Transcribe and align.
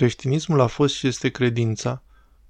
Creștinismul 0.00 0.60
a 0.60 0.66
fost 0.66 0.94
și 0.94 1.06
este 1.06 1.28
credința, 1.28 2.02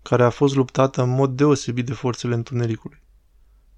care 0.02 0.24
a 0.24 0.30
fost 0.30 0.54
luptată 0.54 1.02
în 1.02 1.10
mod 1.10 1.36
deosebit 1.36 1.86
de 1.86 1.92
forțele 1.92 2.34
întunericului. 2.34 3.02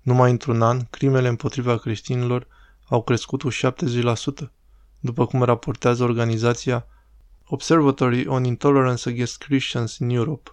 Numai 0.02 0.30
într-un 0.30 0.62
an, 0.62 0.80
crimele 0.90 1.28
împotriva 1.28 1.78
creștinilor 1.78 2.46
au 2.84 3.02
crescut 3.02 3.42
cu 3.42 3.50
70%, 3.50 4.50
după 4.98 5.26
cum 5.26 5.42
raportează 5.42 6.02
organizația 6.02 6.86
Observatory 7.44 8.26
on 8.26 8.44
Intolerance 8.44 9.08
Against 9.08 9.38
Christians 9.38 9.98
in 9.98 10.08
Europe 10.08 10.50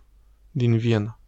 din 0.52 0.78
Viena. 0.78 1.20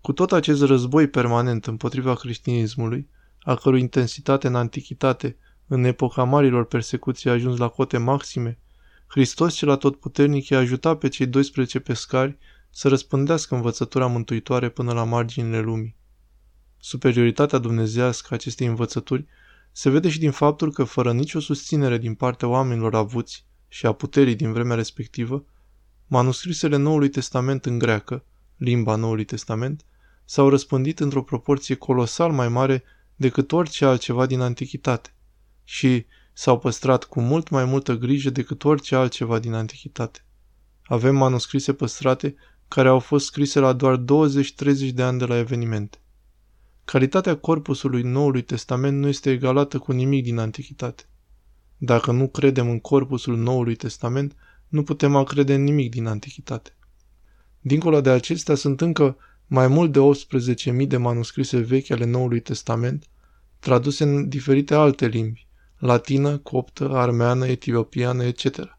Cu 0.00 0.12
tot 0.12 0.32
acest 0.32 0.62
război 0.62 1.08
permanent 1.08 1.66
împotriva 1.66 2.14
creștinismului, 2.14 3.08
a 3.40 3.54
cărui 3.54 3.80
intensitate 3.80 4.46
în 4.46 4.54
antichitate, 4.54 5.36
în 5.66 5.84
epoca 5.84 6.24
marilor 6.24 6.64
persecuții 6.64 7.30
a 7.30 7.32
ajuns 7.32 7.58
la 7.58 7.68
cote 7.68 7.98
maxime, 7.98 8.58
Hristos 9.06 9.54
cel 9.54 9.70
atotputernic 9.70 10.48
i-a 10.48 10.58
ajutat 10.58 10.98
pe 10.98 11.08
cei 11.08 11.26
12 11.26 11.78
pescari 11.80 12.38
să 12.70 12.88
răspândească 12.88 13.54
învățătura 13.54 14.06
mântuitoare 14.06 14.68
până 14.68 14.92
la 14.92 15.04
marginile 15.04 15.60
lumii. 15.60 15.96
Superioritatea 16.78 17.58
dumnezească 17.58 18.26
a 18.30 18.34
acestei 18.34 18.66
învățături 18.66 19.26
se 19.72 19.90
vede 19.90 20.08
și 20.08 20.18
din 20.18 20.30
faptul 20.30 20.72
că, 20.72 20.84
fără 20.84 21.12
nicio 21.12 21.40
susținere 21.40 21.98
din 21.98 22.14
partea 22.14 22.48
oamenilor 22.48 22.94
avuți 22.94 23.46
și 23.68 23.86
a 23.86 23.92
puterii 23.92 24.34
din 24.34 24.52
vremea 24.52 24.76
respectivă, 24.76 25.44
manuscrisele 26.06 26.76
Noului 26.76 27.08
Testament 27.08 27.66
în 27.66 27.78
greacă, 27.78 28.24
limba 28.56 28.96
Noului 28.96 29.24
Testament, 29.24 29.84
s-au 30.24 30.48
răspândit 30.48 31.00
într-o 31.00 31.22
proporție 31.22 31.74
colosal 31.74 32.32
mai 32.32 32.48
mare 32.48 32.82
decât 33.16 33.52
orice 33.52 33.84
altceva 33.84 34.26
din 34.26 34.40
antichitate 34.40 35.14
și 35.64 36.06
s-au 36.38 36.58
păstrat 36.58 37.04
cu 37.04 37.20
mult 37.20 37.48
mai 37.48 37.64
multă 37.64 37.94
grijă 37.94 38.30
decât 38.30 38.64
orice 38.64 38.94
altceva 38.94 39.38
din 39.38 39.52
antichitate. 39.52 40.24
Avem 40.84 41.16
manuscrise 41.16 41.72
păstrate 41.72 42.34
care 42.68 42.88
au 42.88 42.98
fost 42.98 43.26
scrise 43.26 43.58
la 43.58 43.72
doar 43.72 43.96
20-30 43.96 44.02
de 44.94 45.02
ani 45.02 45.18
de 45.18 45.24
la 45.24 45.38
evenimente. 45.38 45.98
Calitatea 46.84 47.36
corpusului 47.36 48.02
Noului 48.02 48.42
Testament 48.42 48.98
nu 48.98 49.08
este 49.08 49.30
egalată 49.30 49.78
cu 49.78 49.92
nimic 49.92 50.24
din 50.24 50.38
antichitate. 50.38 51.08
Dacă 51.76 52.12
nu 52.12 52.28
credem 52.28 52.70
în 52.70 52.80
corpusul 52.80 53.36
Noului 53.36 53.74
Testament, 53.74 54.36
nu 54.68 54.82
putem 54.82 55.16
a 55.16 55.24
crede 55.24 55.54
în 55.54 55.62
nimic 55.62 55.90
din 55.90 56.06
antichitate. 56.06 56.76
Dincolo 57.60 58.00
de 58.00 58.10
acestea 58.10 58.54
sunt 58.54 58.80
încă 58.80 59.16
mai 59.46 59.68
mult 59.68 59.92
de 59.92 60.00
18.000 60.80 60.86
de 60.86 60.96
manuscrise 60.96 61.58
vechi 61.58 61.90
ale 61.90 62.04
Noului 62.04 62.40
Testament, 62.40 63.06
traduse 63.58 64.04
în 64.04 64.28
diferite 64.28 64.74
alte 64.74 65.06
limbi, 65.06 65.45
latină, 65.78 66.38
coptă, 66.38 66.90
armeană, 66.90 67.46
etiopiană, 67.46 68.24
etc. 68.24 68.78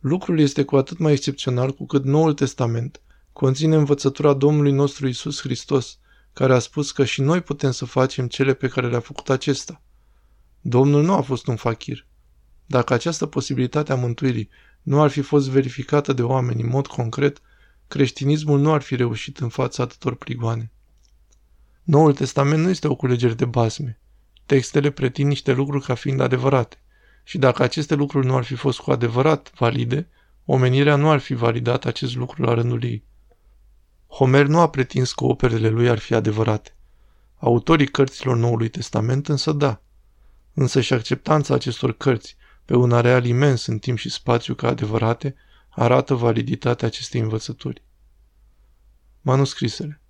Lucrul 0.00 0.38
este 0.38 0.64
cu 0.64 0.76
atât 0.76 0.98
mai 0.98 1.12
excepțional 1.12 1.72
cu 1.72 1.86
cât 1.86 2.04
Noul 2.04 2.34
Testament 2.34 3.00
conține 3.32 3.76
învățătura 3.76 4.34
Domnului 4.34 4.72
nostru 4.72 5.08
Isus 5.08 5.40
Hristos, 5.40 5.98
care 6.32 6.54
a 6.54 6.58
spus 6.58 6.92
că 6.92 7.04
și 7.04 7.20
noi 7.20 7.40
putem 7.40 7.70
să 7.70 7.84
facem 7.84 8.26
cele 8.26 8.54
pe 8.54 8.68
care 8.68 8.88
le-a 8.88 9.00
făcut 9.00 9.30
acesta. 9.30 9.82
Domnul 10.60 11.02
nu 11.02 11.12
a 11.12 11.20
fost 11.20 11.46
un 11.46 11.56
fachir. 11.56 12.06
Dacă 12.66 12.92
această 12.92 13.26
posibilitate 13.26 13.92
a 13.92 13.96
mântuirii 13.96 14.48
nu 14.82 15.02
ar 15.02 15.10
fi 15.10 15.20
fost 15.20 15.48
verificată 15.48 16.12
de 16.12 16.22
oameni 16.22 16.62
în 16.62 16.68
mod 16.68 16.86
concret, 16.86 17.40
creștinismul 17.88 18.60
nu 18.60 18.72
ar 18.72 18.82
fi 18.82 18.96
reușit 18.96 19.38
în 19.38 19.48
fața 19.48 19.82
atâtor 19.82 20.14
prigoane. 20.14 20.72
Noul 21.82 22.14
Testament 22.14 22.62
nu 22.62 22.68
este 22.68 22.88
o 22.88 22.96
culegere 22.96 23.34
de 23.34 23.44
basme. 23.44 24.00
Textele 24.50 24.90
pretind 24.90 25.28
niște 25.28 25.52
lucruri 25.52 25.84
ca 25.84 25.94
fiind 25.94 26.20
adevărate. 26.20 26.76
Și 27.24 27.38
dacă 27.38 27.62
aceste 27.62 27.94
lucruri 27.94 28.26
nu 28.26 28.36
ar 28.36 28.44
fi 28.44 28.54
fost 28.54 28.78
cu 28.78 28.90
adevărat 28.90 29.52
valide, 29.54 30.08
omenirea 30.44 30.96
nu 30.96 31.10
ar 31.10 31.18
fi 31.18 31.34
validat 31.34 31.84
acest 31.84 32.16
lucru 32.16 32.42
la 32.42 32.54
rândul 32.54 32.84
ei. 32.84 33.04
Homer 34.06 34.46
nu 34.46 34.58
a 34.58 34.68
pretins 34.68 35.12
că 35.12 35.24
operele 35.24 35.68
lui 35.68 35.88
ar 35.88 35.98
fi 35.98 36.14
adevărate. 36.14 36.76
Autorii 37.36 37.88
cărților 37.88 38.36
Noului 38.36 38.68
Testament 38.68 39.28
însă 39.28 39.52
da. 39.52 39.82
Însă 40.54 40.80
și 40.80 40.92
acceptanța 40.92 41.54
acestor 41.54 41.92
cărți 41.92 42.36
pe 42.64 42.76
un 42.76 42.92
areal 42.92 43.24
imens 43.24 43.66
în 43.66 43.78
timp 43.78 43.98
și 43.98 44.10
spațiu 44.10 44.54
ca 44.54 44.68
adevărate 44.68 45.34
arată 45.68 46.14
validitatea 46.14 46.86
acestei 46.86 47.20
învățături. 47.20 47.82
Manuscrisele 49.20 50.00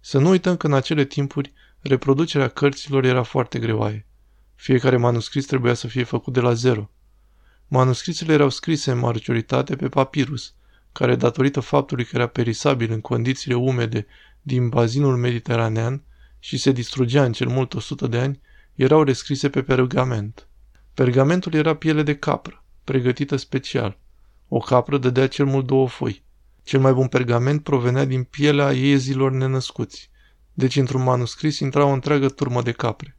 Să 0.00 0.18
nu 0.18 0.28
uităm 0.28 0.56
că 0.56 0.66
în 0.66 0.74
acele 0.74 1.04
timpuri 1.04 1.52
reproducerea 1.88 2.48
cărților 2.48 3.04
era 3.04 3.22
foarte 3.22 3.58
greoaie. 3.58 4.06
Fiecare 4.54 4.96
manuscris 4.96 5.46
trebuia 5.46 5.74
să 5.74 5.86
fie 5.86 6.04
făcut 6.04 6.32
de 6.32 6.40
la 6.40 6.52
zero. 6.52 6.90
Manuscrisele 7.68 8.32
erau 8.32 8.48
scrise 8.48 8.90
în 8.90 8.98
majoritate 8.98 9.76
pe 9.76 9.88
papirus, 9.88 10.54
care, 10.92 11.16
datorită 11.16 11.60
faptului 11.60 12.04
că 12.04 12.10
era 12.14 12.26
perisabil 12.26 12.92
în 12.92 13.00
condițiile 13.00 13.54
umede 13.56 14.06
din 14.42 14.68
bazinul 14.68 15.16
mediteranean 15.16 16.02
și 16.38 16.56
se 16.56 16.72
distrugea 16.72 17.24
în 17.24 17.32
cel 17.32 17.48
mult 17.48 17.74
100 17.74 18.06
de 18.06 18.18
ani, 18.18 18.40
erau 18.74 19.02
rescrise 19.02 19.50
pe 19.50 19.62
pergament. 19.62 20.48
Pergamentul 20.94 21.54
era 21.54 21.76
piele 21.76 22.02
de 22.02 22.16
capră, 22.16 22.64
pregătită 22.84 23.36
special. 23.36 23.98
O 24.48 24.58
capră 24.58 24.98
dădea 24.98 25.26
cel 25.26 25.46
mult 25.46 25.66
două 25.66 25.88
foi. 25.88 26.22
Cel 26.62 26.80
mai 26.80 26.92
bun 26.92 27.06
pergament 27.06 27.62
provenea 27.62 28.04
din 28.04 28.22
pielea 28.22 28.72
iezilor 28.72 29.32
nenăscuți, 29.32 30.10
deci 30.58 30.76
într-un 30.76 31.02
manuscris 31.02 31.58
intra 31.58 31.84
o 31.84 31.88
întreagă 31.88 32.28
turmă 32.28 32.62
de 32.62 32.72
capre. 32.72 33.16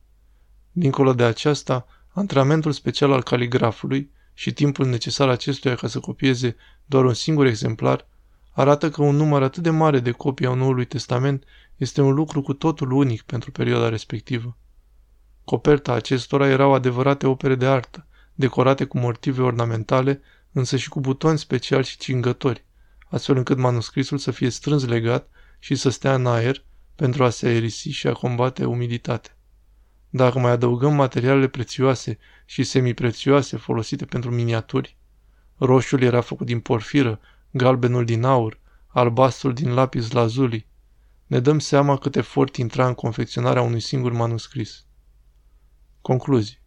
Dincolo 0.72 1.14
de 1.14 1.24
aceasta, 1.24 1.86
antrenamentul 2.08 2.72
special 2.72 3.12
al 3.12 3.24
caligrafului 3.24 4.12
și 4.34 4.54
timpul 4.54 4.86
necesar 4.86 5.30
acestuia 5.30 5.76
ca 5.76 5.88
să 5.88 6.00
copieze 6.00 6.56
doar 6.86 7.06
un 7.06 7.14
singur 7.14 7.46
exemplar, 7.46 8.08
arată 8.52 8.90
că 8.90 9.02
un 9.02 9.16
număr 9.16 9.44
atât 9.44 9.64
de 9.64 9.70
mare 9.70 10.00
de 10.00 10.12
copii 10.12 10.46
a 10.46 10.54
Noului 10.54 10.86
Testament 10.86 11.44
este 11.76 12.02
un 12.02 12.14
lucru 12.14 12.42
cu 12.42 12.54
totul 12.54 12.92
unic 12.92 13.22
pentru 13.22 13.52
perioada 13.52 13.90
respectivă. 13.90 14.58
Coperta 15.44 15.94
acestora 15.94 16.48
erau 16.48 16.74
adevărate 16.74 17.28
opere 17.28 17.56
de 17.56 17.66
artă, 17.66 18.08
decorate 18.34 18.86
cu 18.86 18.98
motive 18.98 19.42
ornamentale, 19.42 20.22
însă 20.52 20.78
și 20.78 20.90
cu 20.90 21.00
butoni 21.00 21.38
speciali 21.38 21.86
și 21.86 21.98
cingători, 21.98 22.66
astfel 23.10 23.38
încât 23.38 23.58
manuscrisul 23.58 24.18
să 24.18 24.32
fie 24.32 24.50
strâns 24.50 24.86
legat 24.86 25.30
și 25.60 25.76
să 25.76 25.90
stea 25.90 26.14
în 26.14 26.26
aer 26.26 26.68
pentru 27.00 27.24
a 27.24 27.30
se 27.30 27.48
aerisi 27.48 27.90
și 27.90 28.08
a 28.08 28.14
combate 28.14 28.66
umiditatea. 28.66 29.38
Dacă 30.10 30.40
mai 30.40 30.52
adăugăm 30.52 30.94
materialele 30.94 31.48
prețioase 31.48 32.18
și 32.46 32.64
semiprețioase 32.64 33.58
folosite 33.58 34.06
pentru 34.06 34.32
miniaturi, 34.32 34.98
roșiul 35.58 36.02
era 36.02 36.22
făcut 36.22 36.46
din 36.46 36.60
porfiră, 36.60 37.20
galbenul 37.52 38.06
din 38.06 38.24
aur, 38.24 38.60
albastrul 38.88 39.54
din 39.54 39.74
lapis 39.74 40.12
lazuli, 40.12 40.68
ne 41.26 41.40
dăm 41.40 41.60
seama 41.60 41.98
cât 41.98 42.16
efort 42.16 42.56
intra 42.56 42.88
în 42.88 42.94
confecționarea 42.94 43.62
unui 43.62 43.80
singur 43.80 44.12
manuscris. 44.12 44.86
Concluzii 46.02 46.60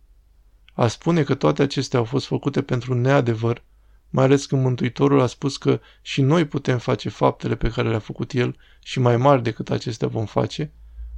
A 0.73 0.87
spune 0.87 1.23
că 1.23 1.35
toate 1.35 1.63
acestea 1.63 1.99
au 1.99 2.05
fost 2.05 2.27
făcute 2.27 2.63
pentru 2.63 2.93
un 2.93 3.01
neadevăr, 3.01 3.65
mai 4.15 4.25
ales 4.25 4.47
când 4.47 4.63
Mântuitorul 4.63 5.21
a 5.21 5.27
spus 5.27 5.57
că 5.57 5.81
și 6.03 6.21
noi 6.21 6.45
putem 6.45 6.79
face 6.79 7.09
faptele 7.09 7.57
pe 7.57 7.69
care 7.69 7.89
le-a 7.89 7.99
făcut 7.99 8.33
El 8.33 8.57
și 8.83 9.01
mai 9.01 9.17
mari 9.17 9.43
decât 9.43 9.71
acestea 9.71 10.09
vom 10.09 10.27
face, 10.27 10.73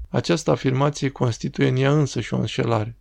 această 0.08 0.50
afirmație 0.50 1.08
constituie 1.08 1.68
în 1.68 1.76
ea 1.76 1.92
însă 1.92 2.20
și 2.20 2.34
o 2.34 2.36
înșelare. 2.36 2.96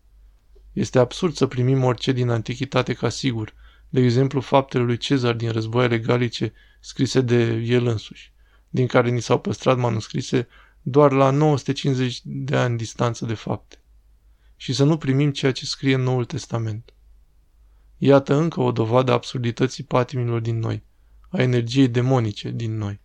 Este 0.71 0.99
absurd 0.99 1.35
să 1.35 1.47
primim 1.47 1.83
orice 1.83 2.11
din 2.11 2.29
antichitate 2.29 2.93
ca 2.93 3.09
sigur, 3.09 3.53
de 3.89 4.01
exemplu 4.01 4.41
faptele 4.41 4.83
lui 4.83 4.97
Cezar 4.97 5.33
din 5.33 5.51
războaiele 5.51 5.99
galice 5.99 6.53
scrise 6.79 7.21
de 7.21 7.43
el 7.53 7.85
însuși, 7.85 8.33
din 8.69 8.87
care 8.87 9.09
ni 9.09 9.21
s-au 9.21 9.39
păstrat 9.39 9.77
manuscrise 9.77 10.47
doar 10.81 11.11
la 11.11 11.29
950 11.29 12.19
de 12.23 12.55
ani 12.55 12.77
distanță 12.77 13.25
de 13.25 13.33
fapte. 13.33 13.77
Și 14.55 14.73
să 14.73 14.83
nu 14.83 14.97
primim 14.97 15.31
ceea 15.31 15.51
ce 15.51 15.65
scrie 15.65 15.93
în 15.93 16.01
Noul 16.01 16.25
Testament. 16.25 16.93
Iată 18.05 18.35
încă 18.35 18.61
o 18.61 18.71
dovadă 18.71 19.11
a 19.11 19.13
absurdității 19.13 19.83
patimilor 19.83 20.39
din 20.39 20.59
noi, 20.59 20.83
a 21.29 21.41
energiei 21.41 21.87
demonice 21.87 22.51
din 22.51 22.77
noi. 22.77 23.01